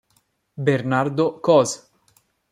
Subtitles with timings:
[0.69, 1.77] Bernardo Cos